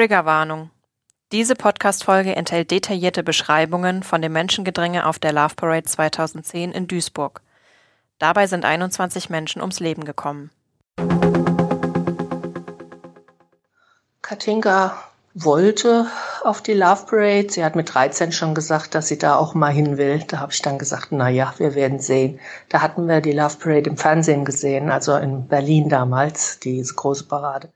[0.00, 0.70] Triggerwarnung.
[1.30, 7.42] Diese Podcast-Folge enthält detaillierte Beschreibungen von dem Menschengedränge auf der Love Parade 2010 in Duisburg.
[8.18, 10.50] Dabei sind 21 Menschen ums Leben gekommen.
[14.22, 14.96] Katinka
[15.34, 16.06] wollte
[16.44, 17.50] auf die Love Parade.
[17.50, 20.24] Sie hat mit 13 schon gesagt, dass sie da auch mal hin will.
[20.26, 22.40] Da habe ich dann gesagt, na ja, wir werden sehen.
[22.70, 27.24] Da hatten wir die Love Parade im Fernsehen gesehen, also in Berlin damals, diese große
[27.24, 27.70] Parade.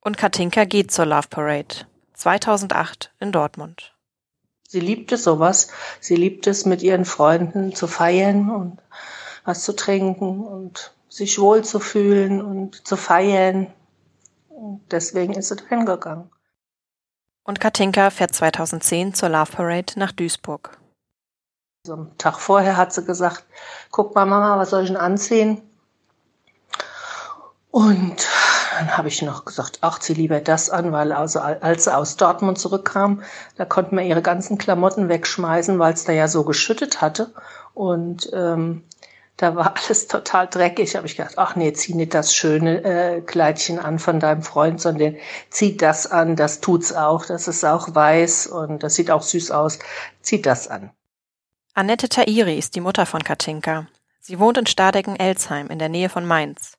[0.00, 3.94] Und Katinka geht zur Love Parade 2008 in Dortmund.
[4.68, 5.68] Sie liebte sowas.
[6.00, 8.78] Sie liebt es, mit ihren Freunden zu feiern und
[9.44, 13.72] was zu trinken und sich wohl zu fühlen und zu feiern.
[14.48, 16.30] Und deswegen ist sie hingegangen.
[17.44, 20.78] Und Katinka fährt 2010 zur Love Parade nach Duisburg.
[21.86, 23.46] So am Tag vorher hat sie gesagt,
[23.90, 25.62] guck mal Mama, was soll ich denn anziehen?
[27.70, 28.26] Und
[28.78, 32.16] dann habe ich noch gesagt, ach, zieh lieber das an, weil also als sie aus
[32.16, 33.22] Dortmund zurückkam,
[33.56, 37.32] da konnten wir ihre ganzen Klamotten wegschmeißen, weil es da ja so geschüttet hatte.
[37.74, 38.84] Und ähm,
[39.36, 40.94] da war alles total dreckig.
[40.94, 44.80] Habe ich gedacht, ach nee, zieh nicht das schöne äh, Kleidchen an von deinem Freund,
[44.80, 45.16] sondern
[45.50, 47.26] zieh das an, das tut's auch.
[47.26, 49.80] Das ist auch weiß und das sieht auch süß aus.
[50.22, 50.90] Zieh das an.
[51.74, 53.88] Annette Tairi ist die Mutter von Katinka.
[54.20, 56.77] Sie wohnt in Stadecken-Elsheim in der Nähe von Mainz.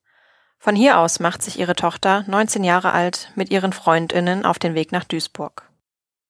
[0.61, 4.75] Von hier aus macht sich ihre Tochter, 19 Jahre alt, mit ihren Freundinnen auf den
[4.75, 5.63] Weg nach Duisburg.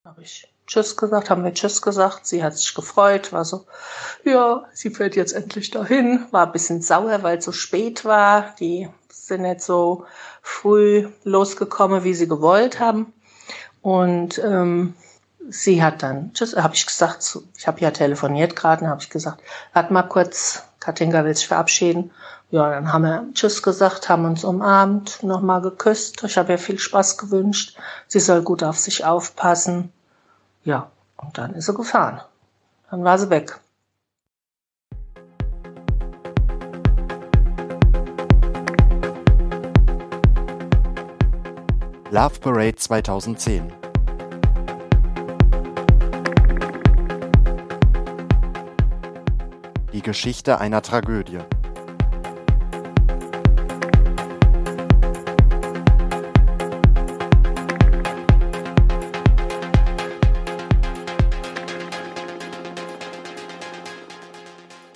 [0.05, 2.27] Habe ich Tschüss gesagt, haben wir Tschüss gesagt.
[2.27, 3.65] Sie hat sich gefreut, war so,
[4.23, 6.27] ja, sie fährt jetzt endlich dahin.
[6.29, 8.53] War ein bisschen sauer, weil es so spät war.
[8.59, 10.05] Die sind nicht so
[10.43, 13.11] früh losgekommen, wie sie gewollt haben.
[13.81, 14.93] Und ähm,
[15.49, 19.41] sie hat dann, tschüss, habe ich gesagt, ich habe ja telefoniert gerade, habe ich gesagt,
[19.73, 22.11] warte mal kurz, Katinka will sich verabschieden.
[22.51, 26.23] Ja, dann haben wir Tschüss gesagt, haben uns umarmt, nochmal geküsst.
[26.23, 27.77] Ich habe ihr viel Spaß gewünscht.
[28.07, 29.93] Sie soll gut auf sich aufpassen.
[30.63, 32.21] Ja, und dann ist sie gefahren.
[32.89, 33.59] Dann war sie weg.
[42.09, 43.71] Love Parade 2010
[49.93, 51.39] Die Geschichte einer Tragödie.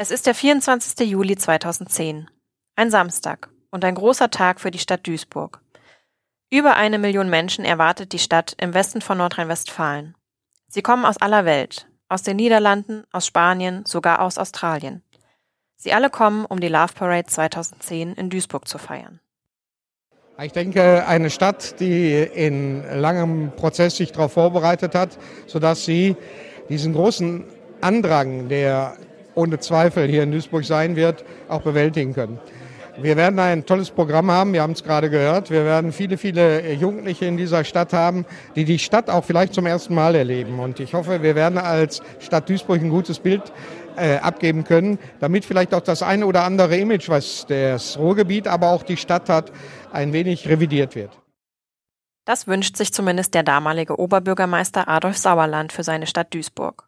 [0.03, 1.09] Es ist der 24.
[1.09, 2.29] Juli 2010.
[2.75, 5.61] Ein Samstag und ein großer Tag für die Stadt Duisburg.
[6.49, 10.15] Über eine Million Menschen erwartet die Stadt im Westen von Nordrhein-Westfalen.
[10.67, 15.03] Sie kommen aus aller Welt, aus den Niederlanden, aus Spanien, sogar aus Australien.
[15.77, 19.21] Sie alle kommen, um die Love Parade 2010 in Duisburg zu feiern.
[20.41, 26.17] Ich denke, eine Stadt, die in langem Prozess sich darauf vorbereitet hat, sodass sie
[26.67, 27.45] diesen großen
[27.79, 28.97] Andrang, der
[29.35, 32.39] ohne Zweifel hier in Duisburg sein wird, auch bewältigen können.
[32.97, 35.49] Wir werden ein tolles Programm haben, wir haben es gerade gehört.
[35.49, 39.65] Wir werden viele, viele Jugendliche in dieser Stadt haben, die die Stadt auch vielleicht zum
[39.65, 40.59] ersten Mal erleben.
[40.59, 43.41] Und ich hoffe, wir werden als Stadt Duisburg ein gutes Bild
[43.95, 48.69] äh, abgeben können, damit vielleicht auch das eine oder andere Image, was das Ruhrgebiet, aber
[48.69, 49.51] auch die Stadt hat,
[49.91, 51.11] ein wenig revidiert wird.
[52.25, 56.87] Das wünscht sich zumindest der damalige Oberbürgermeister Adolf Sauerland für seine Stadt Duisburg.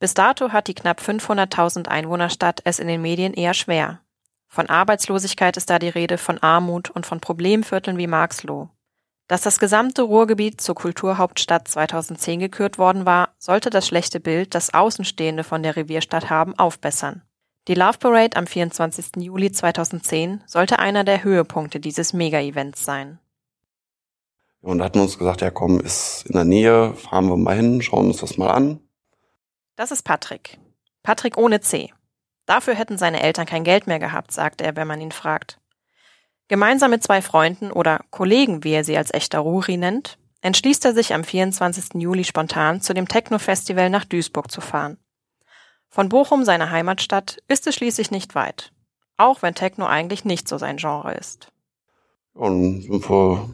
[0.00, 4.00] Bis dato hat die knapp 500.000 Einwohnerstadt es in den Medien eher schwer.
[4.46, 8.70] Von Arbeitslosigkeit ist da die Rede, von Armut und von Problemvierteln wie Marxloh.
[9.26, 14.72] Dass das gesamte Ruhrgebiet zur Kulturhauptstadt 2010 gekürt worden war, sollte das schlechte Bild, das
[14.72, 17.22] Außenstehende von der Revierstadt haben, aufbessern.
[17.68, 19.16] Die Love Parade am 24.
[19.16, 23.18] Juli 2010 sollte einer der Höhepunkte dieses Mega-Events sein.
[24.62, 27.54] Und da hatten wir uns gesagt, ja komm, ist in der Nähe, fahren wir mal
[27.54, 28.80] hin, schauen uns das mal an.
[29.78, 30.58] Das ist Patrick.
[31.04, 31.92] Patrick ohne C.
[32.46, 35.60] Dafür hätten seine Eltern kein Geld mehr gehabt, sagt er, wenn man ihn fragt.
[36.48, 40.94] Gemeinsam mit zwei Freunden oder Kollegen, wie er sie als echter Ruri nennt, entschließt er
[40.94, 41.94] sich am 24.
[41.94, 44.98] Juli spontan zu dem Techno-Festival nach Duisburg zu fahren.
[45.88, 48.72] Von Bochum, seiner Heimatstadt, ist es schließlich nicht weit.
[49.16, 51.52] Auch wenn Techno eigentlich nicht so sein Genre ist.
[52.34, 53.48] Und sind wir,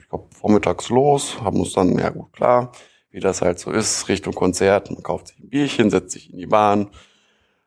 [0.00, 2.72] ich glaube, vormittags los, haben uns dann, ja gut, klar,
[3.14, 4.90] wie das halt so ist, Richtung Konzert.
[4.90, 6.88] Man kauft sich ein Bierchen, setzt sich in die Bahn,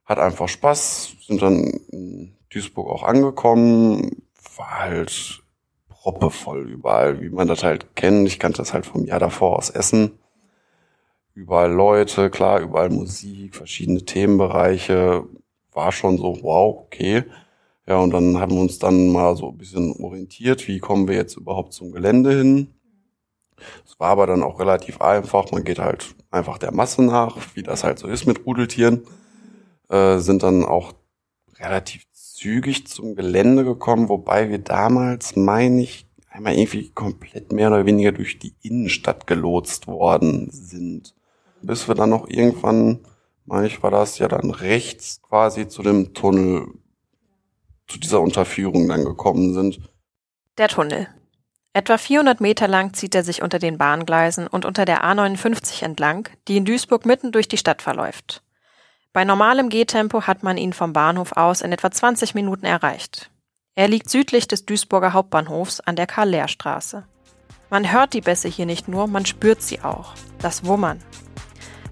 [0.03, 4.23] hat einfach Spaß, sind dann in Duisburg auch angekommen,
[4.57, 5.41] war halt
[5.87, 8.27] proppevoll überall, wie man das halt kennt.
[8.27, 10.19] Ich kannte das halt vom Jahr davor aus Essen.
[11.33, 15.23] Überall Leute, klar, überall Musik, verschiedene Themenbereiche.
[15.71, 17.23] War schon so, wow, okay.
[17.87, 21.15] Ja, und dann haben wir uns dann mal so ein bisschen orientiert, wie kommen wir
[21.15, 22.73] jetzt überhaupt zum Gelände hin
[23.85, 25.51] Es war aber dann auch relativ einfach.
[25.51, 29.05] Man geht halt einfach der Masse nach, wie das halt so ist mit Rudeltieren.
[29.89, 30.93] Äh, sind dann auch
[31.59, 37.85] relativ zügig zum Gelände gekommen, wobei wir damals, meine ich, einmal irgendwie komplett mehr oder
[37.85, 41.15] weniger durch die Innenstadt gelotst worden sind.
[41.61, 42.99] Bis wir dann noch irgendwann,
[43.45, 46.67] meine ich, war das ja dann rechts quasi zu dem Tunnel,
[47.87, 49.79] zu dieser Unterführung dann gekommen sind.
[50.57, 51.07] Der Tunnel.
[51.77, 56.27] Etwa 400 Meter lang zieht er sich unter den Bahngleisen und unter der A59 entlang,
[56.47, 58.41] die in Duisburg mitten durch die Stadt verläuft.
[59.13, 63.29] Bei normalem Gehtempo hat man ihn vom Bahnhof aus in etwa 20 Minuten erreicht.
[63.75, 67.03] Er liegt südlich des Duisburger Hauptbahnhofs an der Karl-Lehr-Straße.
[67.69, 70.15] Man hört die Bässe hier nicht nur, man spürt sie auch.
[70.39, 70.99] Das Wummern.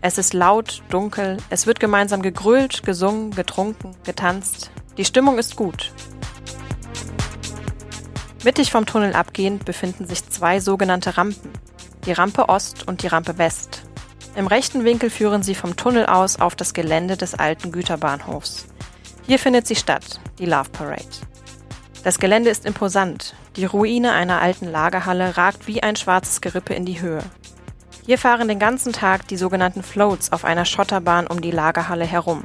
[0.02, 4.72] Es ist laut, dunkel, es wird gemeinsam gegrölt, gesungen, getrunken, getanzt.
[4.98, 5.92] Die Stimmung ist gut.
[8.46, 11.52] Mittig vom Tunnel abgehend befinden sich zwei sogenannte Rampen,
[12.06, 13.82] die Rampe Ost und die Rampe West.
[14.36, 18.68] Im rechten Winkel führen sie vom Tunnel aus auf das Gelände des alten Güterbahnhofs.
[19.26, 21.02] Hier findet sie statt, die Love Parade.
[22.04, 23.34] Das Gelände ist imposant.
[23.56, 27.24] Die Ruine einer alten Lagerhalle ragt wie ein schwarzes Gerippe in die Höhe.
[28.06, 32.44] Hier fahren den ganzen Tag die sogenannten Floats auf einer Schotterbahn um die Lagerhalle herum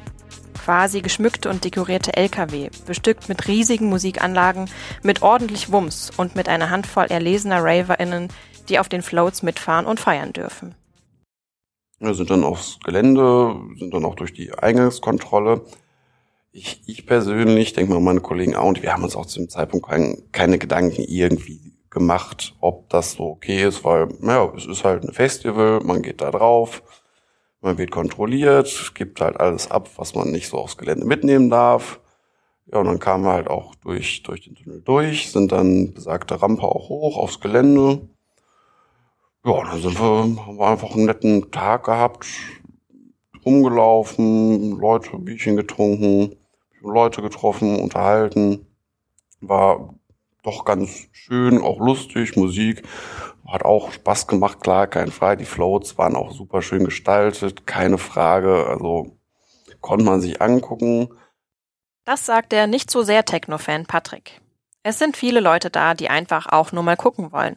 [0.70, 4.70] quasi geschmückte und dekorierte Lkw, bestückt mit riesigen Musikanlagen,
[5.02, 8.28] mit ordentlich Wumms und mit einer Handvoll erlesener RaverInnen,
[8.69, 10.76] die auf den Floats mitfahren und feiern dürfen.
[11.99, 15.62] Wir sind dann aufs Gelände, sind dann auch durch die Eingangskontrolle.
[16.52, 19.49] Ich, ich persönlich, denke mal meine Kollegen auch, und wir haben uns auch zu dem
[19.49, 24.84] Zeitpunkt kein, keine Gedanken irgendwie gemacht, ob das so okay ist, weil, naja, es ist
[24.84, 26.84] halt ein Festival, man geht da drauf,
[27.60, 32.00] man wird kontrolliert, gibt halt alles ab, was man nicht so aufs Gelände mitnehmen darf.
[32.72, 36.40] Ja, und dann kamen wir halt auch durch, durch den Tunnel durch, sind dann besagte
[36.40, 38.08] Rampe auch hoch aufs Gelände.
[39.44, 42.26] Ja, und dann sind wir, haben wir einfach einen netten Tag gehabt,
[43.44, 46.36] rumgelaufen, Leute, Bierchen getrunken,
[46.80, 48.66] Leute getroffen, unterhalten.
[49.40, 49.94] War
[50.42, 52.82] doch ganz schön, auch lustig, Musik.
[53.50, 55.38] Hat auch Spaß gemacht, klar, kein Frage.
[55.38, 58.67] Die Floats waren auch super schön gestaltet, keine Frage.
[58.69, 59.19] Also
[59.81, 61.08] konnte man sich angucken.
[62.05, 64.41] Das sagt der nicht so sehr Techno-Fan Patrick.
[64.85, 67.56] Es sind viele Leute da, die einfach auch nur mal gucken wollen.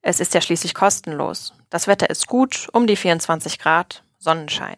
[0.00, 1.54] Es ist ja schließlich kostenlos.
[1.70, 4.76] Das Wetter ist gut, um die 24 Grad, Sonnenschein.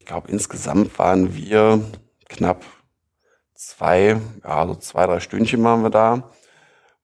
[0.00, 1.84] Ich glaube, insgesamt waren wir
[2.28, 2.64] knapp
[3.54, 6.30] zwei, ja, so zwei, drei Stündchen waren wir da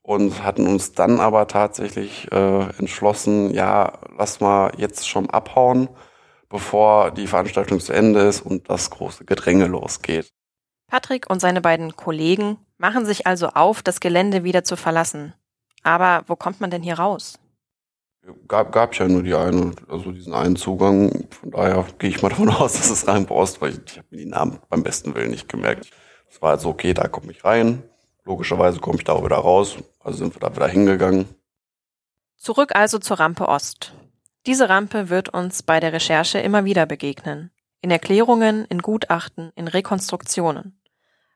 [0.05, 5.89] und hatten uns dann aber tatsächlich äh, entschlossen, ja, lass mal jetzt schon abhauen,
[6.51, 10.31] bevor die Veranstaltung zu Ende ist und das große Gedränge losgeht.
[10.89, 15.33] Patrick und seine beiden Kollegen machen sich also auf, das Gelände wieder zu verlassen.
[15.83, 17.39] Aber wo kommt man denn hier raus?
[18.47, 21.27] Gab, gab ja nur die eine, also diesen einen Zugang.
[21.31, 24.09] Von daher gehe ich mal davon aus, dass es rein Ost, weil ich, ich habe
[24.11, 25.91] mir die Namen beim besten Willen nicht gemerkt.
[26.31, 27.83] Es war also okay, da komme ich rein.
[28.25, 29.77] Logischerweise komme ich da auch wieder raus.
[30.01, 31.29] Also sind wir da wieder hingegangen.
[32.37, 33.95] Zurück also zur Rampe Ost.
[34.47, 37.51] Diese Rampe wird uns bei der Recherche immer wieder begegnen.
[37.81, 40.79] In Erklärungen, in Gutachten, in Rekonstruktionen.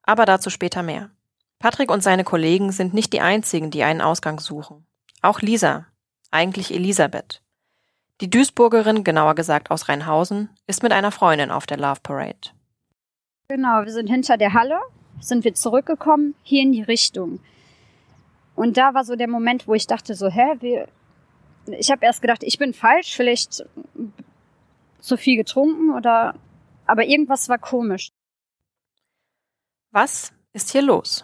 [0.03, 1.11] Aber dazu später mehr.
[1.59, 4.87] Patrick und seine Kollegen sind nicht die einzigen, die einen Ausgang suchen.
[5.23, 5.87] Auch Lisa,
[6.31, 7.43] eigentlich Elisabeth.
[8.21, 12.51] Die Duisburgerin, genauer gesagt aus Rheinhausen, ist mit einer Freundin auf der Love Parade.
[13.49, 14.79] Genau, wir sind hinter der Halle
[15.21, 17.41] sind wir zurückgekommen, hier in die Richtung.
[18.55, 20.89] Und da war so der Moment, wo ich dachte so, hä, wir,
[21.67, 23.65] ich habe erst gedacht, ich bin falsch, vielleicht
[24.99, 26.35] zu viel getrunken oder,
[26.87, 28.11] aber irgendwas war komisch.
[29.91, 31.23] Was ist hier los?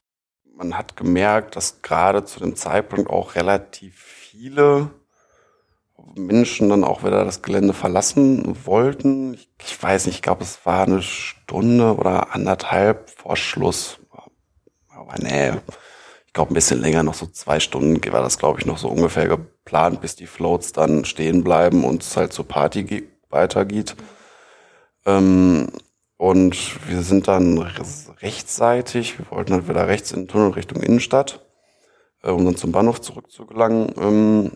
[0.56, 4.90] Man hat gemerkt, dass gerade zu dem Zeitpunkt auch relativ viele
[6.16, 9.34] Menschen dann auch wieder das Gelände verlassen wollten.
[9.34, 13.98] Ich, ich weiß nicht, ich glaube, es war eine Stunde oder anderthalb vor Schluss.
[14.88, 15.50] Aber nee,
[16.26, 18.88] ich glaube ein bisschen länger, noch so zwei Stunden war das, glaube ich, noch so
[18.88, 23.96] ungefähr geplant, bis die Floats dann stehen bleiben und es halt zur Party weitergeht.
[25.06, 25.68] Ähm,
[26.16, 31.44] und wir sind dann rechtsseitig, wir wollten halt wieder rechts in den Tunnel Richtung Innenstadt,
[32.22, 33.92] äh, um dann zum Bahnhof zurückzugelangen.
[33.98, 34.52] Ähm,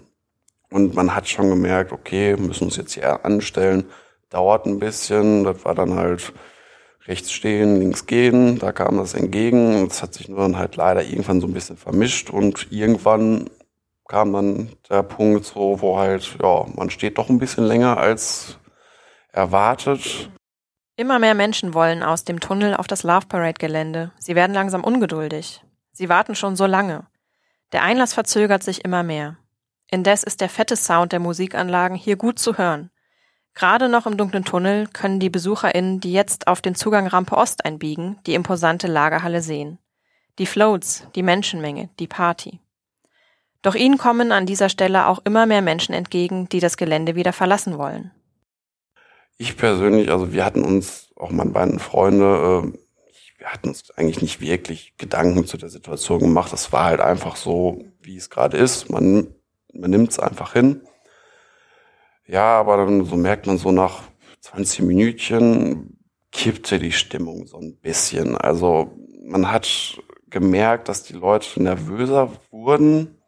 [0.71, 3.87] und man hat schon gemerkt, okay, müssen uns jetzt hier anstellen.
[4.31, 5.45] Dauert ein bisschen.
[5.45, 6.33] Das war dann halt
[7.07, 8.59] rechts stehen, links gehen.
[8.59, 9.81] Da kam das entgegen.
[9.81, 12.29] Und es hat sich nur dann halt leider irgendwann so ein bisschen vermischt.
[12.29, 13.49] Und irgendwann
[14.07, 18.59] kam dann der Punkt so, wo halt, ja, man steht doch ein bisschen länger als
[19.33, 20.31] erwartet.
[20.97, 24.13] Immer mehr Menschen wollen aus dem Tunnel auf das Love Parade Gelände.
[24.19, 25.63] Sie werden langsam ungeduldig.
[25.93, 27.07] Sie warten schon so lange.
[27.73, 29.37] Der Einlass verzögert sich immer mehr.
[29.91, 32.91] Indes ist der fette Sound der Musikanlagen hier gut zu hören.
[33.55, 37.65] Gerade noch im dunklen Tunnel können die BesucherInnen, die jetzt auf den Zugang Rampe Ost
[37.65, 39.79] einbiegen, die imposante Lagerhalle sehen.
[40.39, 42.61] Die Floats, die Menschenmenge, die Party.
[43.63, 47.33] Doch ihnen kommen an dieser Stelle auch immer mehr Menschen entgegen, die das Gelände wieder
[47.33, 48.13] verlassen wollen.
[49.39, 52.79] Ich persönlich, also wir hatten uns, auch meine beiden Freunde, äh,
[53.39, 56.53] wir hatten uns eigentlich nicht wirklich Gedanken zu der Situation gemacht.
[56.53, 58.91] Das war halt einfach so, wie es gerade ist.
[58.91, 59.35] Man,
[59.73, 60.83] man nimmt es einfach hin.
[62.27, 64.03] Ja, aber dann so merkt man so nach
[64.41, 65.99] 20 Minütchen
[66.31, 68.37] kippte die Stimmung so ein bisschen.
[68.37, 69.99] Also man hat
[70.29, 73.19] gemerkt, dass die Leute nervöser wurden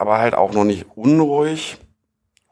[0.00, 1.76] aber halt auch noch nicht unruhig.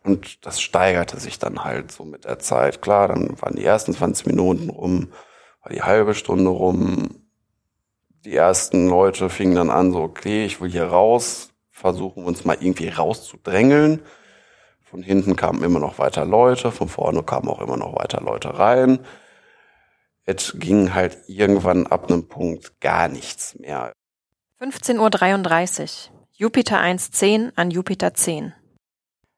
[0.03, 2.83] Und das steigerte sich dann halt so mit der Zeit.
[2.83, 5.13] Klar, dann waren die ersten 20 Minuten rum,
[5.63, 7.18] war die halbe Stunde rum.
[8.29, 12.59] Die ersten Leute fingen dann an, so, okay, ich will hier raus, versuchen uns mal
[12.61, 14.03] irgendwie rauszudrängeln.
[14.83, 18.59] Von hinten kamen immer noch weiter Leute, von vorne kamen auch immer noch weiter Leute
[18.59, 18.99] rein.
[20.27, 23.95] Es ging halt irgendwann ab einem Punkt gar nichts mehr.
[24.61, 26.19] 15.33 Uhr.
[26.33, 28.53] Jupiter 1.10 an Jupiter 10.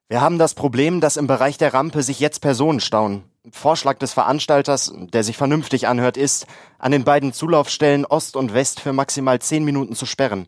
[0.09, 3.23] Wir haben das Problem, dass im Bereich der Rampe sich jetzt Personen stauen.
[3.51, 6.45] Vorschlag des Veranstalters, der sich vernünftig anhört, ist,
[6.77, 10.47] an den beiden Zulaufstellen Ost und West für maximal 10 Minuten zu sperren.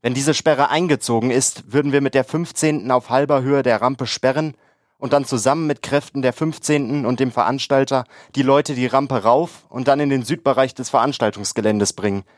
[0.00, 2.90] Wenn diese Sperre eingezogen ist, würden wir mit der 15.
[2.90, 4.54] auf halber Höhe der Rampe sperren
[4.98, 7.06] und dann zusammen mit Kräften der 15.
[7.06, 11.92] und dem Veranstalter die Leute die Rampe rauf und dann in den Südbereich des Veranstaltungsgeländes
[11.92, 12.24] bringen–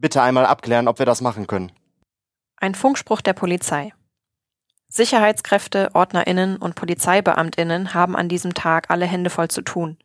[0.00, 1.72] bitte einmal abklären, ob wir das machen können.
[2.56, 3.92] Ein Funkspruch der Polizei.
[4.90, 9.96] Sicherheitskräfte, Ordnerinnen und Polizeibeamtinnen haben an diesem Tag alle Hände voll zu tun.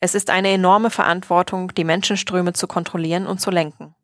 [0.00, 3.94] Es ist eine enorme Verantwortung, die Menschenströme zu kontrollieren und zu lenken.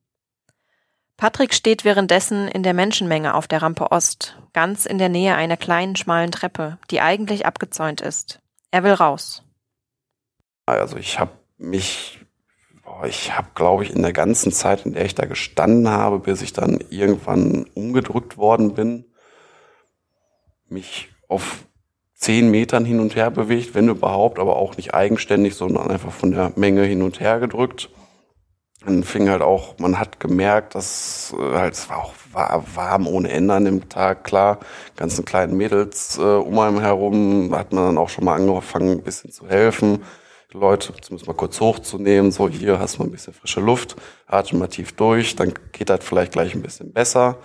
[1.17, 5.57] Patrick steht währenddessen in der Menschenmenge auf der Rampe Ost, ganz in der Nähe einer
[5.57, 8.41] kleinen schmalen Treppe, die eigentlich abgezäunt ist.
[8.71, 9.43] Er will raus.
[10.67, 12.23] Also ich habe mich
[12.85, 16.19] Boah, ich habe, glaube ich, in der ganzen Zeit, in der ich da gestanden habe,
[16.19, 19.05] bis ich dann irgendwann umgedrückt worden bin,
[20.73, 21.65] mich auf
[22.15, 26.31] zehn Metern hin und her bewegt, wenn überhaupt, aber auch nicht eigenständig, sondern einfach von
[26.31, 27.91] der Menge hin und her gedrückt.
[28.85, 33.07] Dann fing halt auch, man hat gemerkt, dass äh, halt, es war auch war warm
[33.07, 34.59] ohne Ende an dem Tag, klar,
[34.97, 38.91] ganzen kleinen Mädels äh, um einen herum, da hat man dann auch schon mal angefangen,
[38.91, 40.03] ein bisschen zu helfen
[40.55, 44.59] Leute zumindest mal kurz hochzunehmen, so hier hast du mal ein bisschen frische Luft, atme
[44.59, 47.39] mal tief durch, dann geht das vielleicht gleich ein bisschen besser.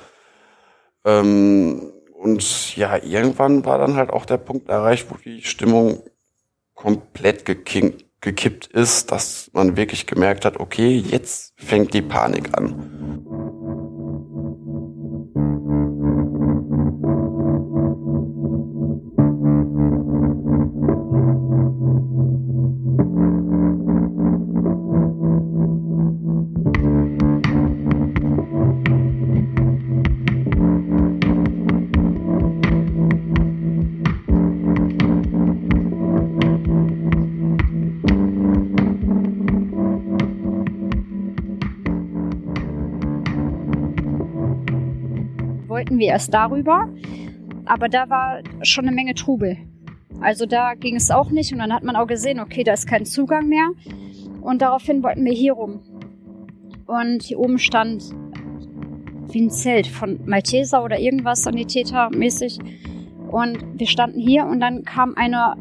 [1.06, 6.02] Ähm, und ja, irgendwann war dann halt auch der Punkt erreicht, wo die Stimmung
[6.74, 13.47] komplett gekippt ist, dass man wirklich gemerkt hat, okay, jetzt fängt die Panik an.
[45.98, 46.90] Wollten wir erst darüber,
[47.66, 49.58] aber da war schon eine Menge Trubel.
[50.22, 52.88] Also da ging es auch nicht und dann hat man auch gesehen, okay, da ist
[52.88, 53.70] kein Zugang mehr
[54.42, 55.82] und daraufhin wollten wir hier rum.
[56.86, 58.04] Und hier oben stand
[59.32, 62.60] wie ein Zelt von Malteser oder irgendwas Sanitäter-mäßig.
[63.30, 65.56] Und wir standen hier und dann kam eine,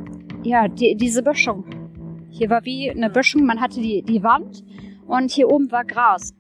[0.45, 1.65] ja, die, diese Böschung.
[2.31, 4.63] Hier war wie eine Böschung, man hatte die, die Wand
[5.07, 6.35] und hier oben war Gras.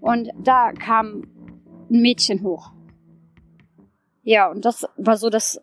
[0.00, 1.24] Und da kam
[1.90, 2.75] ein Mädchen hoch.
[4.26, 5.60] Ja, und das war so das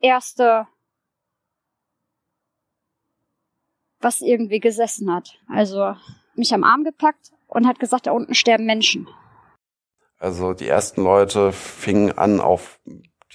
[0.00, 0.66] erste,
[4.00, 5.38] was irgendwie gesessen hat.
[5.46, 5.94] Also
[6.34, 9.08] mich am Arm gepackt und hat gesagt, da unten sterben Menschen.
[10.18, 12.80] Also die ersten Leute fingen an, auf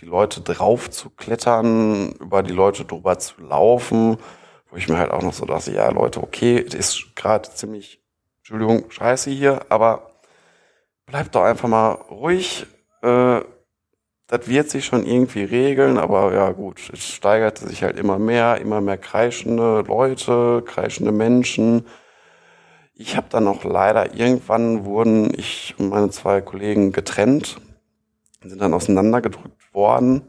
[0.01, 4.18] die Leute drauf zu klettern, über die Leute drüber zu laufen,
[4.70, 8.03] wo ich mir halt auch noch so dachte, ja Leute, okay, es ist gerade ziemlich,
[8.39, 10.20] Entschuldigung, scheiße hier, aber
[11.06, 12.68] bleibt doch einfach mal ruhig.
[13.03, 13.41] Äh,
[14.32, 18.62] das wird sich schon irgendwie regeln, aber ja gut, es steigerte sich halt immer mehr,
[18.62, 21.86] immer mehr kreischende Leute, kreischende Menschen.
[22.94, 27.60] Ich habe dann auch leider irgendwann wurden ich und meine zwei Kollegen getrennt,
[28.42, 30.22] sind dann auseinandergedrückt worden.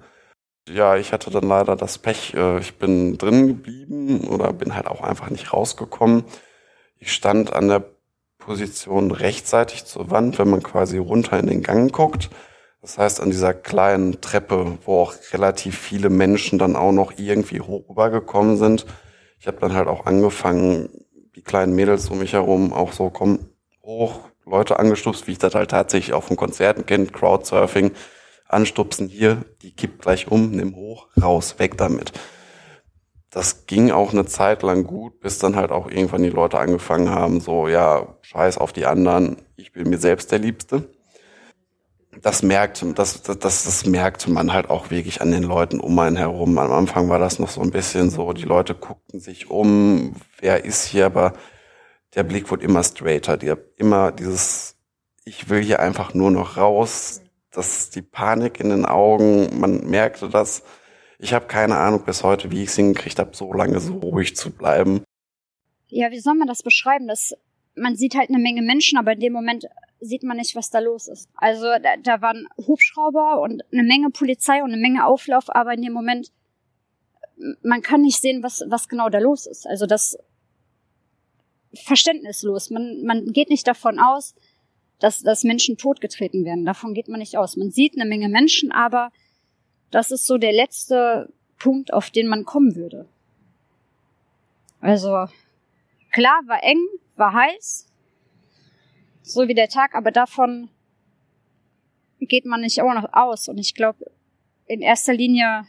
[0.68, 4.88] Ja, ich hatte dann leider das Pech, äh, ich bin drin geblieben oder bin halt
[4.88, 6.24] auch einfach nicht rausgekommen.
[6.98, 7.84] Ich stand an der
[8.38, 12.30] Position rechtzeitig zur Wand, wenn man quasi runter in den Gang guckt.
[12.82, 17.60] Das heißt, an dieser kleinen Treppe, wo auch relativ viele Menschen dann auch noch irgendwie
[17.60, 18.86] hoch rübergekommen sind.
[19.38, 20.90] Ich habe dann halt auch angefangen,
[21.36, 23.50] die kleinen Mädels um mich herum auch so, komm,
[23.84, 27.92] hoch, Leute angestupst, wie ich das halt tatsächlich auch von Konzerten kenne, Crowdsurfing,
[28.48, 32.12] anstupsen hier, die kippt gleich um, nimm hoch, raus, weg damit.
[33.30, 37.10] Das ging auch eine Zeit lang gut, bis dann halt auch irgendwann die Leute angefangen
[37.10, 40.90] haben, so, ja, scheiß auf die anderen, ich bin mir selbst der Liebste.
[42.20, 46.16] Das merkt, das, das, das merkte man halt auch wirklich an den Leuten um einen
[46.16, 46.58] herum.
[46.58, 50.64] Am Anfang war das noch so ein bisschen so, die Leute guckten sich um, wer
[50.64, 51.32] ist hier, aber
[52.14, 54.76] der Blick wurde immer straighter, die, immer dieses,
[55.24, 60.28] ich will hier einfach nur noch raus, das die Panik in den Augen, man merkte
[60.28, 60.62] das.
[61.18, 64.36] Ich habe keine Ahnung bis heute, wie ich es hingekriegt habe, so lange so ruhig
[64.36, 65.02] zu bleiben.
[65.88, 67.06] Ja, wie soll man das beschreiben?
[67.06, 67.34] Das,
[67.74, 69.66] man sieht halt eine Menge Menschen, aber in dem Moment
[70.02, 71.28] sieht man nicht, was da los ist.
[71.34, 75.82] Also da, da waren Hubschrauber und eine Menge Polizei und eine Menge Auflauf, aber in
[75.82, 76.32] dem Moment,
[77.62, 79.66] man kann nicht sehen, was, was genau da los ist.
[79.66, 80.18] Also das
[81.74, 82.70] verständnislos.
[82.70, 84.34] Man, man geht nicht davon aus,
[84.98, 86.64] dass, dass Menschen totgetreten werden.
[86.64, 87.56] Davon geht man nicht aus.
[87.56, 89.10] Man sieht eine Menge Menschen, aber
[89.90, 93.08] das ist so der letzte Punkt, auf den man kommen würde.
[94.80, 95.26] Also
[96.12, 96.84] klar, war eng,
[97.16, 97.86] war heiß,
[99.32, 100.68] so wie der Tag, aber davon
[102.20, 103.48] geht man nicht auch noch aus.
[103.48, 104.10] Und ich glaube,
[104.66, 105.66] in erster Linie,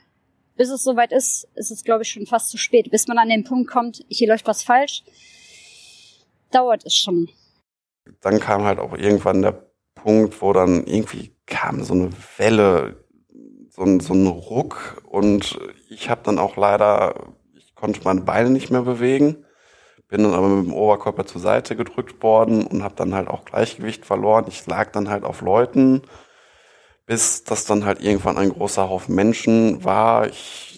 [0.55, 2.91] bis es soweit ist, ist es, glaube ich, schon fast zu spät.
[2.91, 5.03] Bis man an den Punkt kommt, hier läuft was falsch,
[6.51, 7.29] dauert es schon.
[8.22, 13.03] Dann kam halt auch irgendwann der Punkt, wo dann irgendwie kam so eine Welle,
[13.70, 15.58] so ein, so ein Ruck und
[15.89, 19.46] ich habe dann auch leider, ich konnte meine Beine nicht mehr bewegen,
[20.07, 23.45] bin dann aber mit dem Oberkörper zur Seite gedrückt worden und habe dann halt auch
[23.45, 24.45] Gleichgewicht verloren.
[24.48, 26.01] Ich lag dann halt auf Leuten,
[27.05, 30.28] bis das dann halt irgendwann ein großer Haufen Menschen war.
[30.28, 30.73] Ich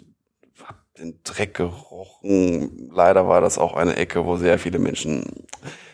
[0.97, 2.89] den Dreck gerochen.
[2.91, 5.45] Leider war das auch eine Ecke, wo sehr viele Menschen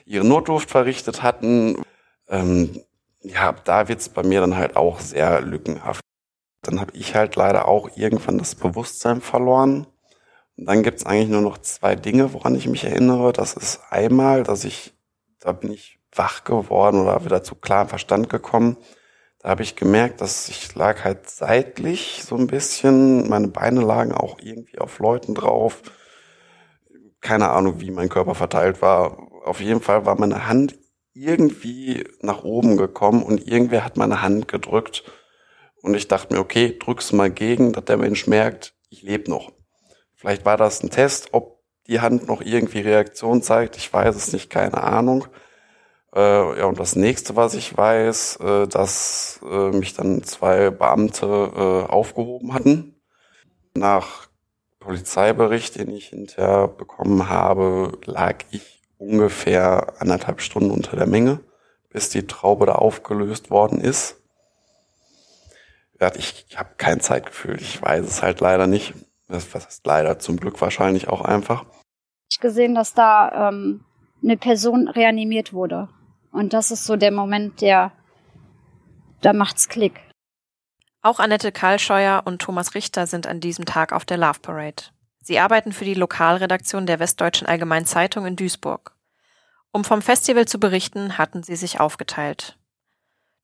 [0.05, 1.81] ihre Notdurft verrichtet hatten.
[2.27, 2.83] Ähm,
[3.21, 6.01] ja, da wird's bei mir dann halt auch sehr lückenhaft.
[6.63, 9.87] Dann habe ich halt leider auch irgendwann das Bewusstsein verloren.
[10.57, 13.33] Und dann gibt's eigentlich nur noch zwei Dinge, woran ich mich erinnere.
[13.33, 14.93] Das ist einmal, dass ich,
[15.39, 18.77] da bin ich wach geworden oder wieder zu klarem Verstand gekommen,
[19.41, 24.11] da habe ich gemerkt, dass ich lag halt seitlich so ein bisschen, meine Beine lagen
[24.11, 25.81] auch irgendwie auf Leuten drauf.
[27.21, 29.17] Keine Ahnung, wie mein Körper verteilt war.
[29.43, 30.77] Auf jeden Fall war meine Hand
[31.13, 35.03] irgendwie nach oben gekommen und irgendwer hat meine Hand gedrückt.
[35.81, 39.51] Und ich dachte mir, okay, drück's mal gegen, dass der Mensch merkt, ich lebe noch.
[40.21, 43.75] Vielleicht war das ein Test, ob die Hand noch irgendwie Reaktion zeigt.
[43.75, 45.25] Ich weiß es nicht, keine Ahnung.
[46.13, 51.25] Äh, ja, und das nächste, was ich weiß, äh, dass äh, mich dann zwei Beamte
[51.25, 53.01] äh, aufgehoben hatten.
[53.73, 54.27] Nach
[54.79, 61.39] Polizeibericht, den ich hinterher bekommen habe, lag ich ungefähr anderthalb Stunden unter der Menge,
[61.89, 64.17] bis die Traube da aufgelöst worden ist.
[66.15, 68.93] Ich, ich habe kein Zeitgefühl, ich weiß es halt leider nicht.
[69.31, 71.65] Das, was ist leider zum Glück wahrscheinlich auch einfach.
[72.29, 73.85] Ich gesehen, dass da ähm,
[74.21, 75.87] eine Person reanimiert wurde.
[76.33, 77.93] Und das ist so der Moment, der,
[79.21, 80.01] da macht's Klick.
[81.01, 84.83] Auch Annette Karlscheuer und Thomas Richter sind an diesem Tag auf der Love Parade.
[85.21, 88.95] Sie arbeiten für die Lokalredaktion der Westdeutschen Allgemeinen Zeitung in Duisburg.
[89.71, 92.57] Um vom Festival zu berichten, hatten sie sich aufgeteilt.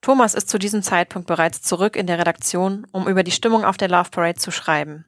[0.02, 3.78] Thomas ist zu diesem Zeitpunkt bereits zurück in der Redaktion, um über die Stimmung auf
[3.78, 5.06] der Love Parade zu schreiben.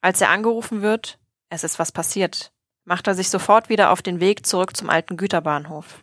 [0.00, 2.52] Als er angerufen wird, es ist was passiert,
[2.84, 6.02] macht er sich sofort wieder auf den Weg zurück zum alten Güterbahnhof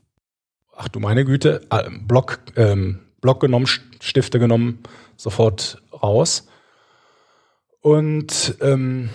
[0.77, 4.83] ach du meine Güte, äh, Block, ähm, Block genommen, Stifte genommen,
[5.17, 6.47] sofort raus.
[7.81, 9.09] Und ähm,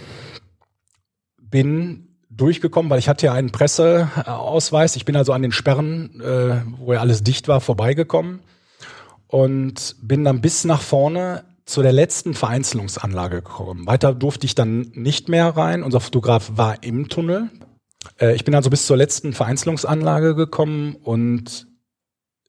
[1.39, 4.97] bin durchgekommen, weil ich hatte ja einen Presseausweis.
[4.97, 8.41] Ich bin also an den Sperren, äh, wo ja alles dicht war, vorbeigekommen
[9.27, 13.87] und bin dann bis nach vorne zu der letzten Vereinzelungsanlage gekommen.
[13.87, 15.83] Weiter durfte ich dann nicht mehr rein.
[15.83, 17.51] Unser Fotograf war im Tunnel.
[18.21, 21.67] Äh, ich bin also bis zur letzten Vereinzelungsanlage gekommen und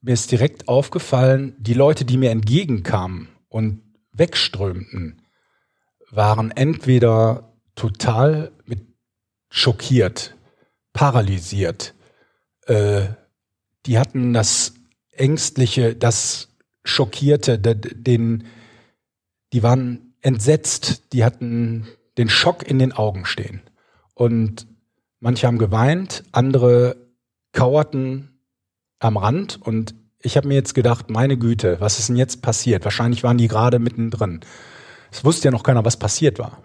[0.01, 5.21] mir ist direkt aufgefallen, die Leute, die mir entgegenkamen und wegströmten,
[6.11, 8.81] waren entweder total mit
[9.49, 10.35] schockiert,
[10.91, 11.93] paralysiert.
[12.65, 13.07] Äh,
[13.85, 14.73] die hatten das
[15.11, 16.49] ängstliche, das
[16.83, 18.45] schockierte, den,
[19.53, 21.87] die waren entsetzt, die hatten
[22.17, 23.61] den Schock in den Augen stehen.
[24.13, 24.67] Und
[25.23, 26.97] Manche haben geweint, andere
[27.53, 28.41] kauerten
[28.99, 32.83] am Rand und ich habe mir jetzt gedacht, meine Güte, was ist denn jetzt passiert?
[32.83, 34.41] Wahrscheinlich waren die gerade mittendrin.
[35.13, 36.61] Es wusste ja noch keiner, was passiert war.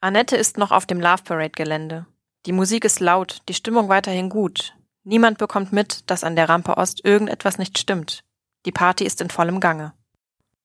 [0.00, 2.06] Annette ist noch auf dem Love Parade Gelände.
[2.46, 4.74] Die Musik ist laut, die Stimmung weiterhin gut.
[5.04, 8.24] Niemand bekommt mit, dass an der Rampe Ost irgendetwas nicht stimmt.
[8.64, 9.92] Die Party ist in vollem Gange.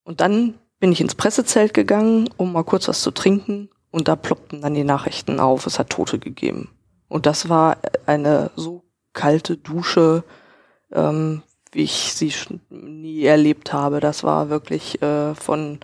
[0.02, 3.68] Und dann bin ich ins Pressezelt gegangen, um mal kurz was zu trinken.
[3.92, 6.70] Und da ploppten dann die Nachrichten auf, es hat Tote gegeben.
[7.06, 10.24] Und das war eine so kalte Dusche,
[10.90, 12.32] ähm, wie ich sie
[12.68, 14.00] nie erlebt habe.
[14.00, 15.78] Das war wirklich äh, von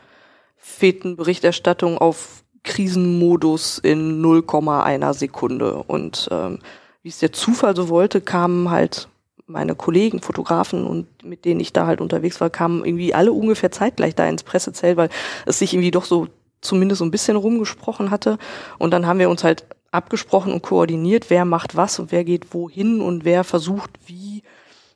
[0.56, 5.74] Fetenberichterstattung auf Krisenmodus in 0,1 Sekunde.
[5.74, 6.58] Und ähm,
[7.04, 9.08] wie es der Zufall so wollte, kamen halt
[9.48, 13.70] meine Kollegen, Fotografen und mit denen ich da halt unterwegs war, kamen irgendwie alle ungefähr
[13.70, 15.08] zeitgleich da ins Pressezelt, weil
[15.46, 16.28] es sich irgendwie doch so
[16.60, 18.38] zumindest so ein bisschen rumgesprochen hatte.
[18.78, 22.52] Und dann haben wir uns halt abgesprochen und koordiniert, wer macht was und wer geht
[22.52, 24.42] wohin und wer versucht, wie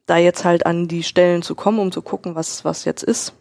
[0.07, 3.35] da jetzt halt an die Stellen zu kommen, um zu gucken, was, was jetzt ist.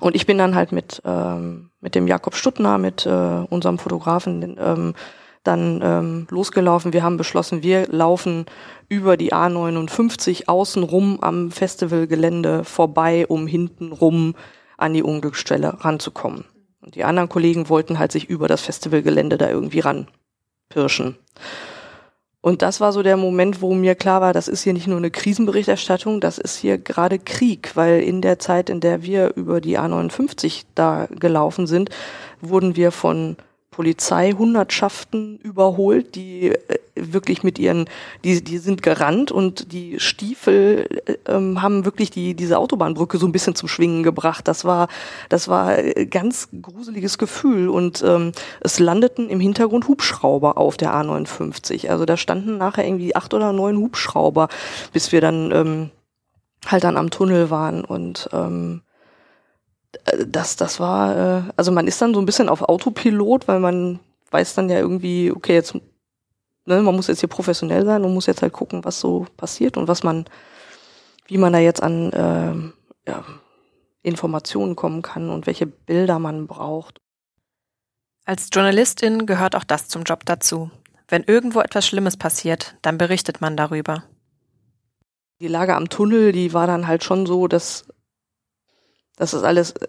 [0.00, 4.56] Und ich bin dann halt mit, ähm, mit dem Jakob Stuttner, mit äh, unserem Fotografen,
[4.58, 4.94] ähm,
[5.44, 6.92] dann ähm, losgelaufen.
[6.92, 8.46] Wir haben beschlossen, wir laufen
[8.88, 14.34] über die A59 außenrum am Festivalgelände vorbei, um hinten rum
[14.76, 16.44] an die Unglücksstelle ranzukommen.
[16.80, 21.16] Und die anderen Kollegen wollten halt sich über das Festivalgelände da irgendwie ranpirschen.
[22.44, 24.98] Und das war so der Moment, wo mir klar war, das ist hier nicht nur
[24.98, 29.62] eine Krisenberichterstattung, das ist hier gerade Krieg, weil in der Zeit, in der wir über
[29.62, 31.88] die A59 da gelaufen sind,
[32.42, 33.38] wurden wir von
[33.74, 37.86] Polizeihundertschaften überholt, die äh, wirklich mit ihren,
[38.22, 43.26] die, die sind gerannt und die Stiefel äh, ähm, haben wirklich die, diese Autobahnbrücke so
[43.26, 44.46] ein bisschen zum Schwingen gebracht.
[44.46, 44.86] Das war,
[45.28, 50.94] das war ein ganz gruseliges Gefühl und ähm, es landeten im Hintergrund Hubschrauber auf der
[50.94, 51.88] A59.
[51.88, 54.48] Also da standen nachher irgendwie acht oder neun Hubschrauber,
[54.92, 55.90] bis wir dann ähm,
[56.64, 58.83] halt dann am Tunnel waren und ähm, äh,
[60.26, 64.00] das, das war, äh, also man ist dann so ein bisschen auf Autopilot, weil man
[64.30, 68.26] weiß dann ja irgendwie, okay, jetzt, ne, man muss jetzt hier professionell sein und muss
[68.26, 70.24] jetzt halt gucken, was so passiert und was man,
[71.26, 73.24] wie man da jetzt an äh, ja,
[74.02, 77.00] Informationen kommen kann und welche Bilder man braucht.
[78.24, 80.70] Als Journalistin gehört auch das zum Job dazu.
[81.08, 84.04] Wenn irgendwo etwas Schlimmes passiert, dann berichtet man darüber.
[85.40, 87.86] Die Lage am Tunnel, die war dann halt schon so, dass
[89.16, 89.88] dass das alles äh,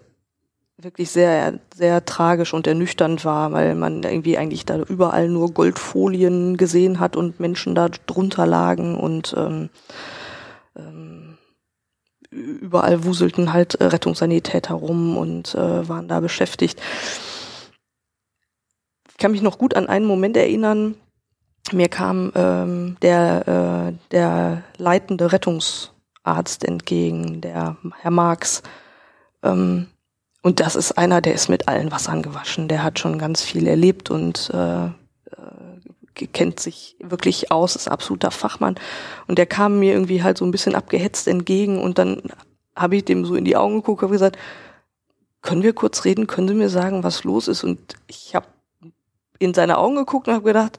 [0.78, 6.58] wirklich sehr, sehr tragisch und ernüchternd war, weil man irgendwie eigentlich da überall nur Goldfolien
[6.58, 9.70] gesehen hat und Menschen da drunter lagen und ähm,
[10.76, 11.38] ähm,
[12.30, 16.82] überall wuselten halt äh, Rettungssanitäter rum und äh, waren da beschäftigt.
[19.10, 20.96] Ich kann mich noch gut an einen Moment erinnern.
[21.72, 28.62] Mir kam ähm, der, äh, der leitende Rettungsarzt entgegen, der Herr Marx,
[29.46, 29.88] ähm,
[30.42, 32.68] und das ist einer, der ist mit allen Wassern gewaschen.
[32.68, 38.30] Der hat schon ganz viel erlebt und äh, äh, kennt sich wirklich aus, ist absoluter
[38.30, 38.76] Fachmann.
[39.26, 42.22] Und der kam mir irgendwie halt so ein bisschen abgehetzt entgegen und dann
[42.76, 44.38] habe ich dem so in die Augen geguckt und gesagt,
[45.42, 47.64] können wir kurz reden, können Sie mir sagen, was los ist?
[47.64, 48.48] Und ich habe
[49.40, 50.78] in seine Augen geguckt und habe gedacht,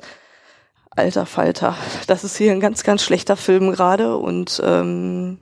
[0.90, 1.76] alter Falter,
[2.06, 5.38] das ist hier ein ganz, ganz schlechter Film gerade und ähm,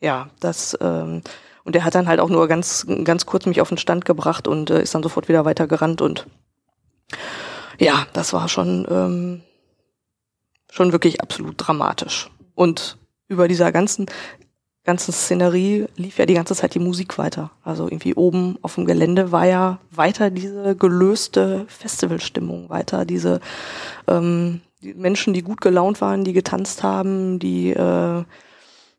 [0.00, 1.22] ja, das ähm,
[1.66, 4.46] und der hat dann halt auch nur ganz, ganz kurz mich auf den Stand gebracht
[4.46, 6.26] und äh, ist dann sofort wieder weitergerannt und
[7.78, 9.42] ja, das war schon, ähm,
[10.70, 12.30] schon wirklich absolut dramatisch.
[12.54, 12.96] Und
[13.28, 14.06] über dieser ganzen,
[14.84, 17.50] ganzen Szenerie lief ja die ganze Zeit die Musik weiter.
[17.64, 23.40] Also irgendwie oben auf dem Gelände war ja weiter diese gelöste Festivalstimmung, weiter diese
[24.06, 28.24] ähm, die Menschen, die gut gelaunt waren, die getanzt haben, die äh,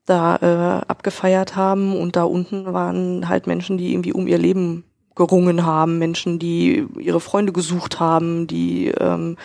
[0.08, 1.96] da äh, abgefeiert haben.
[1.96, 4.84] Und da unten waren halt Menschen, die irgendwie um ihr Leben
[5.16, 9.38] gerungen haben, Menschen, die ihre Freunde gesucht haben, die ähm,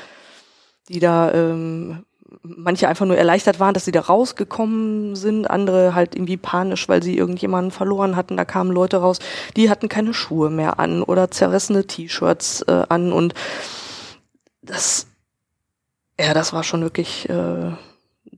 [0.88, 2.04] die da ähm,
[2.42, 7.02] manche einfach nur erleichtert waren, dass sie da rausgekommen sind, andere halt irgendwie panisch, weil
[7.02, 8.36] sie irgendjemanden verloren hatten.
[8.36, 9.18] Da kamen Leute raus,
[9.56, 13.12] die hatten keine Schuhe mehr an oder zerrissene T-Shirts äh, an.
[13.12, 13.34] Und
[14.62, 15.06] das
[16.18, 17.72] ja, das war schon wirklich äh,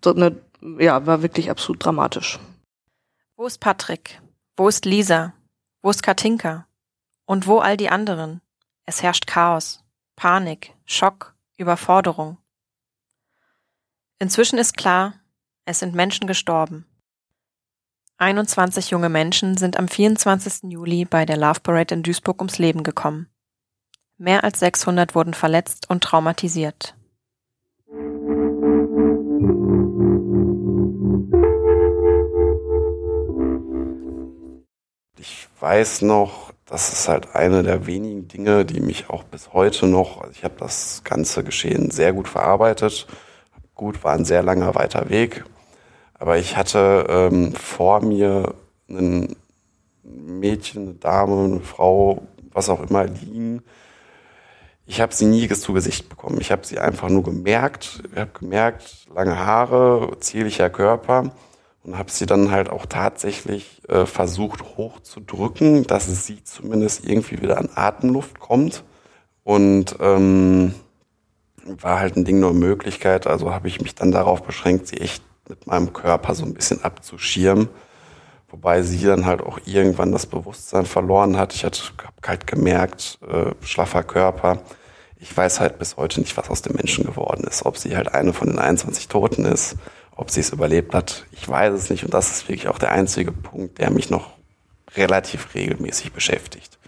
[0.03, 0.37] so eine
[0.79, 2.39] ja, war wirklich absolut dramatisch.
[3.37, 4.21] Wo ist Patrick?
[4.57, 5.35] Wo ist Lisa?
[5.83, 6.67] Wo ist Katinka?
[7.27, 8.41] Und wo all die anderen?
[8.87, 9.85] Es herrscht Chaos,
[10.17, 12.39] Panik, Schock, Überforderung.
[14.19, 15.15] Inzwischen ist klar,
[15.65, 16.87] es sind Menschen gestorben.
[18.19, 20.71] 21 junge Menschen sind am 24.
[20.71, 23.29] Juli bei der Love Parade in Duisburg ums Leben gekommen.
[24.17, 26.95] Mehr als 600 wurden verletzt und traumatisiert.
[35.65, 40.21] Weiß noch, das ist halt eine der wenigen Dinge, die mich auch bis heute noch,
[40.21, 43.07] also ich habe das ganze Geschehen sehr gut verarbeitet.
[43.75, 45.47] Gut, war ein sehr langer weiter Weg.
[46.19, 48.55] Aber ich hatte ähm, vor mir
[48.91, 49.37] ein
[50.03, 53.63] Mädchen, eine Dame, eine Frau, was auch immer liegen.
[54.85, 56.43] Ich habe sie nie zu Gesicht bekommen.
[56.43, 58.03] Ich habe sie einfach nur gemerkt.
[58.13, 61.33] Ich habe gemerkt, lange Haare, zierlicher Körper
[61.85, 67.59] und habe sie dann halt auch tatsächlich äh, versucht hochzudrücken, dass sie zumindest irgendwie wieder
[67.59, 68.85] an Atemluft kommt.
[69.45, 70.75] Und ähm,
[71.67, 73.27] war halt ein Ding nur Möglichkeit.
[73.27, 76.83] Also habe ich mich dann darauf beschränkt, sie echt mit meinem Körper so ein bisschen
[76.83, 77.69] abzuschirmen.
[78.49, 81.53] Wobei sie dann halt auch irgendwann das Bewusstsein verloren hat.
[81.53, 84.63] Ich hatte hab halt gemerkt, äh, schlaffer Körper.
[85.19, 87.67] Ich weiß halt bis heute nicht, was aus dem Menschen geworden ist.
[87.67, 89.77] Ob sie halt eine von den 21 Toten ist
[90.17, 92.05] ob sie es überlebt hat, ich weiß es nicht.
[92.05, 94.31] Und das ist wirklich auch der einzige Punkt, der mich noch
[94.97, 96.79] relativ regelmäßig beschäftigt.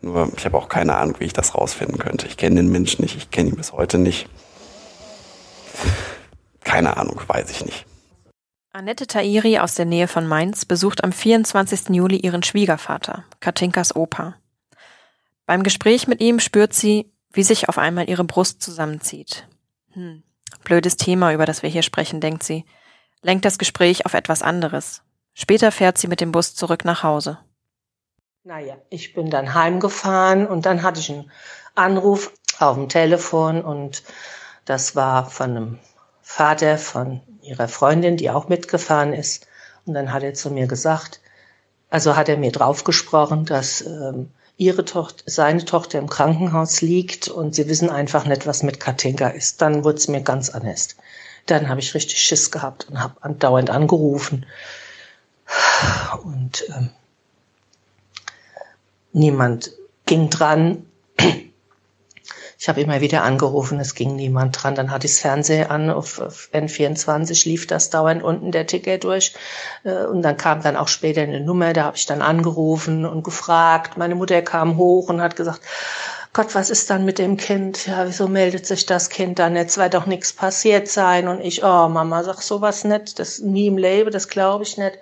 [0.00, 2.26] Nur ich habe auch keine Ahnung, wie ich das rausfinden könnte.
[2.26, 4.28] Ich kenne den Menschen nicht, ich kenne ihn bis heute nicht.
[6.62, 7.84] Keine Ahnung, weiß ich nicht.
[8.70, 11.88] Annette Tairi aus der Nähe von Mainz besucht am 24.
[11.88, 14.36] Juli ihren Schwiegervater, Katinkas Opa.
[15.46, 19.48] Beim Gespräch mit ihm spürt sie, wie sich auf einmal ihre Brust zusammenzieht.
[19.94, 20.22] Hm,
[20.64, 22.64] Blödes Thema, über das wir hier sprechen, denkt sie,
[23.22, 25.02] lenkt das Gespräch auf etwas anderes.
[25.34, 27.38] Später fährt sie mit dem Bus zurück nach Hause.
[28.44, 31.30] Naja, ich bin dann heimgefahren und dann hatte ich einen
[31.74, 34.02] Anruf auf dem Telefon und
[34.64, 35.78] das war von einem
[36.22, 39.46] Vater von ihrer Freundin, die auch mitgefahren ist.
[39.86, 41.20] Und dann hat er zu mir gesagt,
[41.88, 47.54] also hat er mir draufgesprochen, dass ähm, ihre Tochter, seine Tochter im Krankenhaus liegt und
[47.54, 49.62] sie wissen einfach nicht, was mit Katinka ist.
[49.62, 50.96] Dann wurde es mir ganz anders.
[51.46, 54.44] Dann habe ich richtig Schiss gehabt und habe andauernd angerufen.
[56.24, 56.90] Und ähm,
[59.12, 59.72] niemand
[60.04, 60.84] ging dran.
[62.60, 64.74] Ich habe immer wieder angerufen, es ging niemand dran.
[64.74, 69.04] Dann hatte ich das Fernsehen an, auf, auf N24 lief das dauernd unten der Ticket
[69.04, 69.34] durch.
[69.84, 73.22] Äh, und dann kam dann auch später eine Nummer, da habe ich dann angerufen und
[73.22, 73.96] gefragt.
[73.96, 75.60] Meine Mutter kam hoch und hat gesagt,
[76.32, 77.86] Gott, was ist dann mit dem Kind?
[77.86, 79.78] Ja, wieso meldet sich das Kind dann jetzt?
[79.78, 81.28] Weil doch nichts passiert sein.
[81.28, 84.98] Und ich, oh Mama, sag sowas nicht, das nie im Leben, das glaube ich nicht.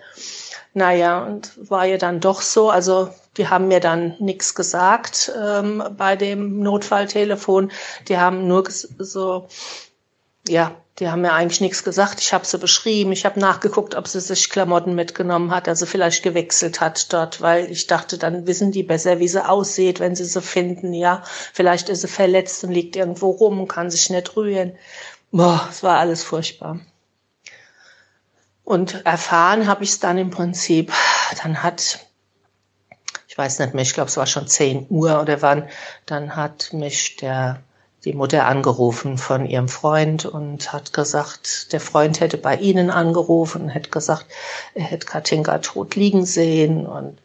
[0.74, 2.68] Naja, und war ja dann doch so.
[2.68, 7.70] Also die haben mir dann nichts gesagt ähm, bei dem Notfalltelefon.
[8.08, 9.48] Die haben nur so,
[10.48, 12.20] ja, die haben mir eigentlich nichts gesagt.
[12.20, 13.12] Ich habe sie beschrieben.
[13.12, 17.70] Ich habe nachgeguckt, ob sie sich Klamotten mitgenommen hat, also vielleicht gewechselt hat dort, weil
[17.70, 20.94] ich dachte, dann wissen die besser, wie sie aussieht, wenn sie sie finden.
[20.94, 21.22] Ja,
[21.52, 24.76] vielleicht ist sie verletzt und liegt irgendwo rum und kann sich nicht rühren.
[25.32, 26.80] Boah, es war alles furchtbar.
[28.64, 30.92] Und erfahren habe ich es dann im Prinzip.
[31.42, 32.00] Dann hat,
[33.36, 35.68] ich weiß nicht mehr, ich glaube, es war schon 10 Uhr oder wann,
[36.06, 37.60] dann hat mich der,
[38.06, 43.64] die Mutter angerufen von ihrem Freund und hat gesagt, der Freund hätte bei ihnen angerufen
[43.64, 44.24] und hätte gesagt,
[44.72, 46.86] er hätte Katinka tot liegen sehen.
[46.86, 47.18] Und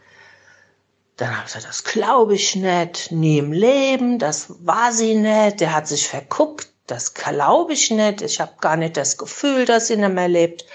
[1.16, 5.62] dann habe ich gesagt, das glaube ich nicht, nie im Leben, das war sie nicht,
[5.62, 9.88] der hat sich verguckt, das glaube ich nicht, ich habe gar nicht das Gefühl, dass
[9.88, 10.66] sie nicht mehr lebt.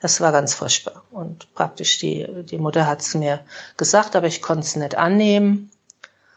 [0.00, 1.02] Das war ganz furchtbar.
[1.10, 3.40] Und praktisch die, die Mutter hat es mir
[3.76, 5.70] gesagt, aber ich konnte es nicht annehmen.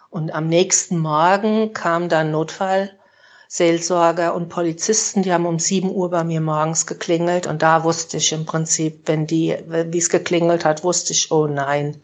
[0.10, 6.24] Und am nächsten Morgen kam dann Notfallseelsorger und Polizisten, die haben um sieben Uhr bei
[6.24, 10.84] mir morgens geklingelt und da wusste ich im Prinzip, wenn die, wie es geklingelt hat,
[10.84, 12.02] wusste ich, oh nein,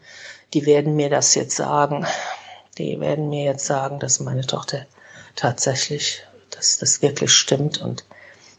[0.54, 2.06] die werden mir das jetzt sagen.
[2.78, 4.86] Die werden mir jetzt sagen, dass meine Tochter
[5.34, 6.22] tatsächlich,
[6.66, 8.04] dass das wirklich stimmt und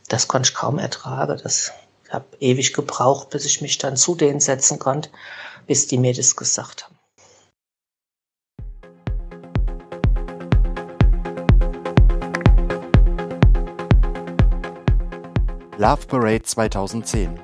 [0.07, 1.39] das konnte ich kaum ertragen.
[1.43, 1.73] Das
[2.09, 5.09] habe ewig gebraucht, bis ich mich dann zu denen setzen konnte,
[5.65, 6.95] bis die mir das gesagt haben.
[15.77, 17.39] Love Parade 2010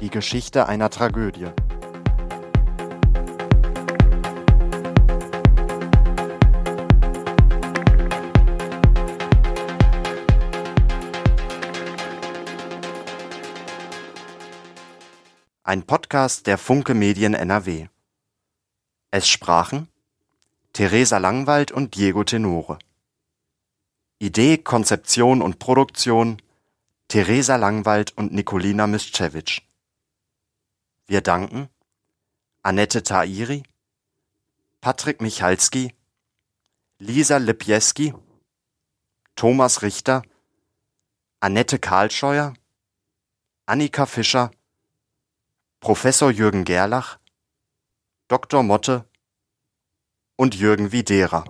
[0.00, 1.48] Die Geschichte einer Tragödie.
[16.08, 17.86] Podcast der Funke Medien NRW.
[19.10, 19.88] Es sprachen
[20.72, 22.78] Theresa Langwald und Diego Tenore.
[24.18, 26.40] Idee, Konzeption und Produktion
[27.08, 29.60] Theresa Langwald und Nikolina Mischewitsch.
[31.06, 31.68] Wir danken
[32.62, 33.64] Annette Tairi,
[34.80, 35.92] Patrick Michalski,
[36.98, 38.14] Lisa Lipjeski,
[39.36, 40.22] Thomas Richter,
[41.40, 42.54] Annette Karlscheuer,
[43.66, 44.50] Annika Fischer,
[45.80, 47.18] Professor Jürgen Gerlach,
[48.26, 48.64] Dr.
[48.64, 49.08] Motte
[50.36, 51.44] und Jürgen Widera.